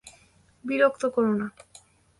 [0.63, 1.47] বিরক্ত কোরো না।